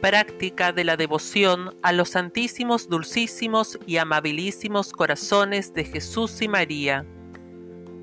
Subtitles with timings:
[0.00, 7.06] práctica de la devoción a los santísimos, dulcísimos y amabilísimos corazones de Jesús y María.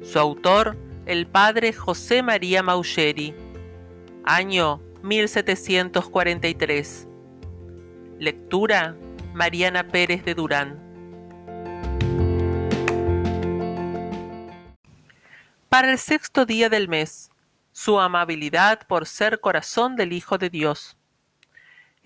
[0.01, 3.35] Su autor, el padre José María Maucheri.
[4.23, 7.07] Año 1743.
[8.19, 8.95] Lectura
[9.33, 10.83] Mariana Pérez de Durán.
[15.69, 17.29] Para el sexto día del mes,
[17.71, 20.96] su amabilidad por ser corazón del Hijo de Dios.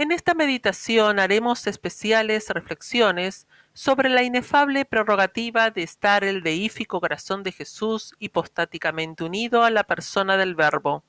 [0.02, 7.44] En esta meditación haremos especiales reflexiones sobre la inefable prerrogativa de estar el deífico corazón
[7.44, 11.04] de Jesús hipostáticamente unido a la persona del Verbo,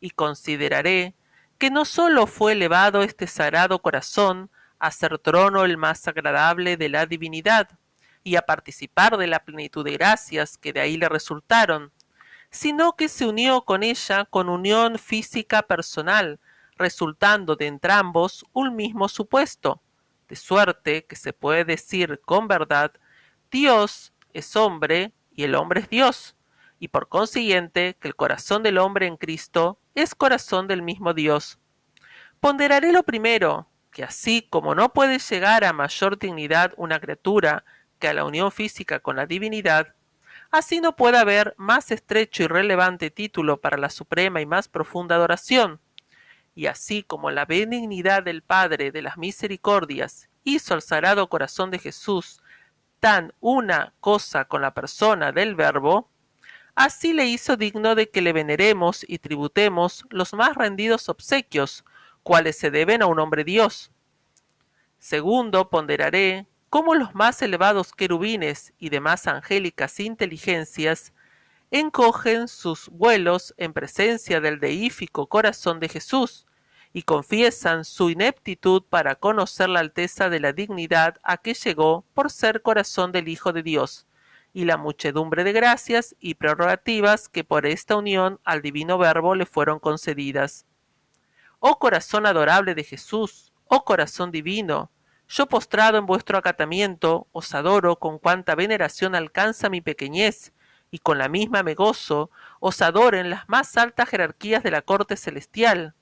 [0.00, 1.14] y consideraré
[1.56, 6.90] que no sólo fue elevado este sagrado corazón a ser trono el más agradable de
[6.90, 7.70] la divinidad,
[8.22, 11.90] y a participar de la plenitud de gracias que de ahí le resultaron,
[12.50, 16.38] sino que se unió con ella con unión física personal,
[16.80, 19.82] resultando de entrambos un mismo supuesto,
[20.28, 22.92] de suerte que se puede decir con verdad,
[23.50, 26.36] Dios es hombre y el hombre es Dios,
[26.78, 31.58] y por consiguiente que el corazón del hombre en Cristo es corazón del mismo Dios.
[32.40, 37.64] Ponderaré lo primero, que así como no puede llegar a mayor dignidad una criatura
[37.98, 39.94] que a la unión física con la divinidad,
[40.50, 45.16] así no puede haber más estrecho y relevante título para la suprema y más profunda
[45.16, 45.80] adoración,
[46.60, 51.78] y así como la benignidad del Padre de las misericordias hizo al sagrado corazón de
[51.78, 52.42] Jesús
[52.98, 56.10] tan una cosa con la persona del Verbo,
[56.74, 61.82] así le hizo digno de que le veneremos y tributemos los más rendidos obsequios,
[62.22, 63.90] cuales se deben a un hombre Dios.
[64.98, 71.14] Segundo, ponderaré cómo los más elevados querubines y demás angélicas inteligencias
[71.70, 76.46] encogen sus vuelos en presencia del deífico corazón de Jesús,
[76.92, 82.30] y confiesan su ineptitud para conocer la alteza de la dignidad a que llegó por
[82.30, 84.06] ser corazón del Hijo de Dios,
[84.52, 89.46] y la muchedumbre de gracias y prerrogativas que por esta unión al divino Verbo le
[89.46, 90.66] fueron concedidas.
[91.60, 94.90] Oh corazón adorable de Jesús, oh corazón divino,
[95.28, 100.52] yo postrado en vuestro acatamiento, os adoro con cuanta veneración alcanza mi pequeñez,
[100.90, 104.82] y con la misma me gozo, os adoro en las más altas jerarquías de la
[104.82, 105.94] corte celestial.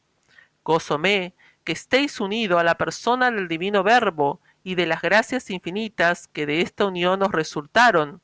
[0.68, 1.34] Gózome
[1.64, 6.44] que estéis unido a la persona del divino Verbo y de las gracias infinitas que
[6.44, 8.20] de esta unión os resultaron.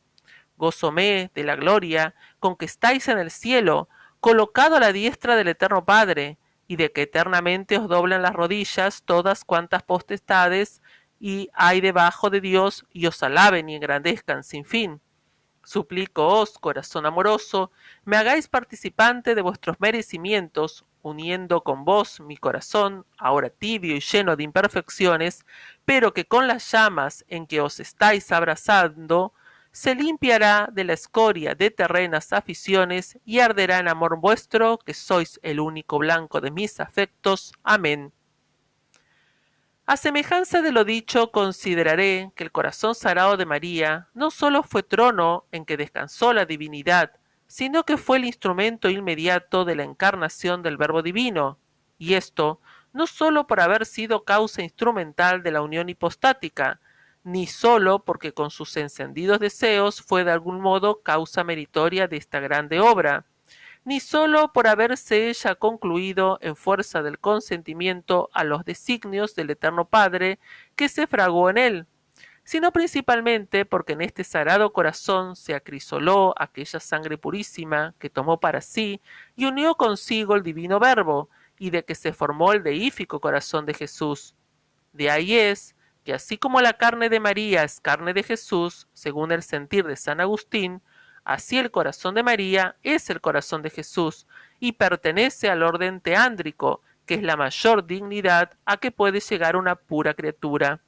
[0.59, 3.89] Gózome de la gloria con que estáis en el cielo,
[4.21, 9.05] colocado a la diestra del Eterno Padre, y de que eternamente os doblan las rodillas
[9.05, 10.83] todas cuantas potestades
[11.19, 15.01] y hay debajo de Dios y os alaben y engrandezcan sin fin.
[15.63, 17.71] Suplicoos, corazón amoroso,
[18.05, 24.35] me hagáis participante de vuestros merecimientos, uniendo con vos mi corazón, ahora tibio y lleno
[24.35, 25.47] de imperfecciones,
[25.85, 29.33] pero que con las llamas en que os estáis abrazando,
[29.71, 35.39] se limpiará de la escoria de terrenas aficiones y arderá en amor vuestro, que sois
[35.43, 37.53] el único blanco de mis afectos.
[37.63, 38.13] Amén.
[39.87, 44.83] A semejanza de lo dicho, consideraré que el corazón sagrado de María no sólo fue
[44.83, 47.13] trono en que descansó la divinidad,
[47.55, 51.57] sino que fue el instrumento inmediato de la encarnación del Verbo Divino,
[51.99, 52.61] y esto
[52.93, 56.81] no sólo por haber sido causa instrumental de la unión hipostática,
[57.23, 62.41] ni sólo porque con sus encendidos deseos fue de algún modo causa meritoria de esta
[62.41, 63.25] grande obra,
[63.85, 69.85] ni sólo por haberse ella concluido en fuerza del consentimiento a los designios del Eterno
[69.85, 70.41] Padre
[70.75, 71.87] que se fragó en él,
[72.45, 78.61] sino principalmente porque en este sagrado corazón se acrisoló aquella sangre purísima que tomó para
[78.61, 79.01] sí
[79.35, 83.75] y unió consigo el divino Verbo, y de que se formó el deífico corazón de
[83.75, 84.35] Jesús.
[84.93, 89.33] De ahí es que así como la carne de María es carne de Jesús, según
[89.33, 90.83] el sentir de San Agustín,
[91.25, 94.27] Así el corazón de María es el corazón de Jesús
[94.61, 99.75] y pertenece al orden teándrico, que es la mayor dignidad a que puede llegar una
[99.75, 100.81] pura criatura.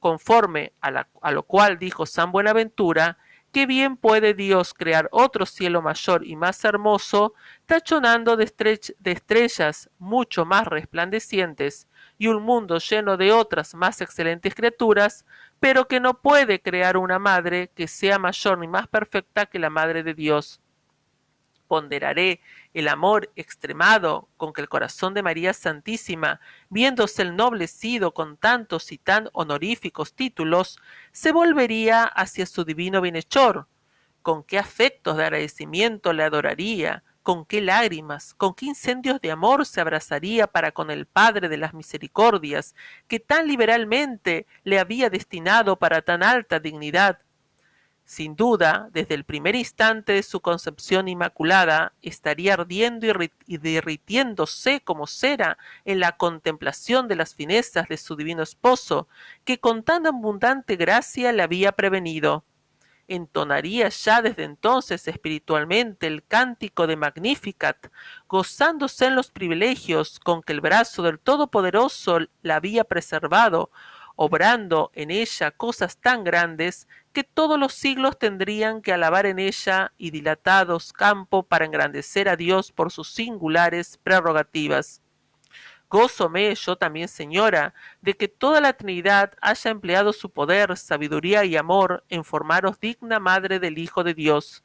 [0.00, 3.18] Conforme a, lo cual dijo San Buenaventura,
[3.52, 7.34] que bien puede Dios crear otro cielo mayor y más hermoso,
[7.66, 8.52] tachonando de,
[8.98, 11.86] de estrellas mucho más resplandecientes
[12.16, 15.24] y un mundo lleno de otras más excelentes criaturas,
[15.58, 19.70] pero que no puede crear una madre que sea mayor ni más perfecta que la
[19.70, 20.60] Madre de Dios.
[21.70, 22.40] Ponderaré
[22.74, 28.98] el amor extremado con que el corazón de María Santísima, viéndose ennoblecido con tantos y
[28.98, 30.80] tan honoríficos títulos,
[31.12, 33.68] se volvería hacia su divino bienhechor,
[34.20, 39.64] con qué afectos de agradecimiento le adoraría, con qué lágrimas, con qué incendios de amor
[39.64, 42.74] se abrazaría para con el Padre de las Misericordias,
[43.06, 47.20] que tan liberalmente le había destinado para tan alta dignidad.
[48.10, 53.06] Sin duda, desde el primer instante de su concepción inmaculada, estaría ardiendo
[53.46, 59.06] y derritiéndose como cera en la contemplación de las finezas de su divino esposo,
[59.44, 62.44] que con tan abundante gracia le había prevenido.
[63.06, 67.92] Entonaría ya desde entonces espiritualmente el cántico de Magnificat,
[68.26, 73.70] gozándose en los privilegios con que el brazo del Todopoderoso la había preservado,
[74.22, 79.94] obrando en ella cosas tan grandes que todos los siglos tendrían que alabar en ella
[79.96, 85.00] y dilatados campo para engrandecer a Dios por sus singulares prerrogativas.
[85.88, 87.72] Gózome yo también, señora,
[88.02, 93.20] de que toda la Trinidad haya empleado su poder, sabiduría y amor en formaros digna
[93.20, 94.62] madre del Hijo de Dios.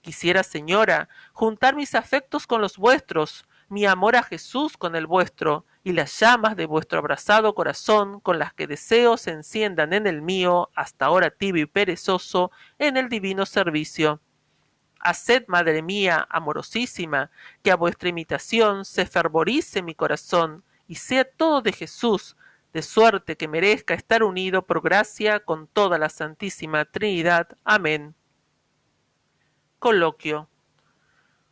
[0.00, 5.66] Quisiera, señora, juntar mis afectos con los vuestros, mi amor a Jesús con el vuestro,
[5.84, 10.22] y las llamas de vuestro abrazado corazón con las que deseo se enciendan en el
[10.22, 14.20] mío, hasta ahora tibio y perezoso, en el divino servicio.
[15.00, 17.30] Haced, Madre mía, amorosísima,
[17.62, 22.36] que a vuestra imitación se fervorice mi corazón y sea todo de Jesús,
[22.72, 27.56] de suerte que merezca estar unido por gracia con toda la Santísima Trinidad.
[27.64, 28.14] Amén.
[29.78, 30.48] Coloquio.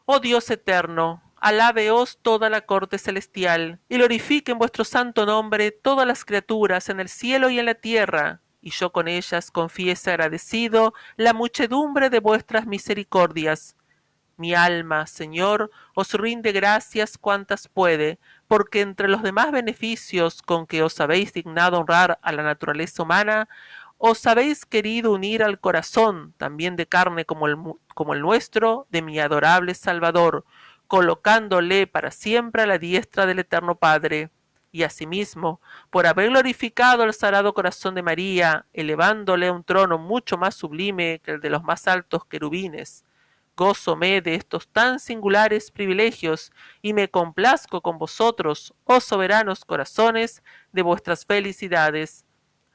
[0.04, 6.24] Oh Dios eterno, alábeos toda la corte celestial, y glorifiquen vuestro santo nombre todas las
[6.24, 11.34] criaturas en el cielo y en la tierra, y yo con ellas confiese agradecido la
[11.34, 13.76] muchedumbre de vuestras misericordias.
[14.36, 20.82] Mi alma, Señor, os rinde gracias cuantas puede, porque entre los demás beneficios con que
[20.82, 23.48] os habéis dignado honrar a la naturaleza humana,
[23.98, 27.56] os habéis querido unir al corazón, también de carne como el,
[27.94, 30.44] como el nuestro, de mi adorable Salvador,
[30.86, 34.30] colocándole para siempre a la diestra del Eterno Padre
[34.76, 35.60] y asimismo,
[35.90, 41.20] por haber glorificado el sagrado corazón de María, elevándole a un trono mucho más sublime
[41.24, 43.04] que el de los más altos querubines.
[43.56, 46.52] Gózome de estos tan singulares privilegios
[46.82, 50.42] y me complazco con vosotros, oh soberanos corazones,
[50.72, 52.26] de vuestras felicidades.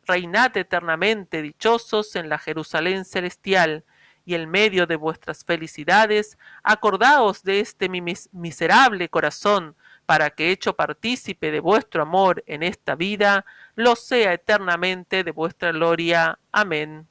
[0.08, 3.86] Reinad eternamente dichosos en la Jerusalén celestial,
[4.26, 8.02] y en medio de vuestras felicidades, acordaos de este mi
[8.32, 9.76] miserable corazón,
[10.06, 13.46] para que hecho partícipe de vuestro amor en esta vida,
[13.76, 16.40] lo sea eternamente de vuestra gloria.
[16.52, 17.08] Amén.